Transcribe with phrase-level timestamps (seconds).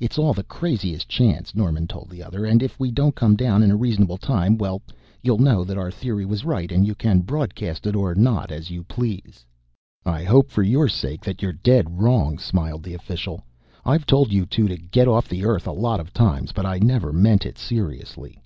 [0.00, 2.46] "It's all the craziest chance," Norman told the other.
[2.46, 4.80] "And if we don't come down in a reasonable time well,
[5.22, 8.70] you'll know that our theory was right, and you can broadcast it or not as
[8.70, 9.44] you please."
[10.06, 13.44] "I hope for your sake that you're dead wrong," smiled the official.
[13.84, 16.78] "I've told you two to get off the Earth a lot of times, but I
[16.78, 18.38] never meant it seriously."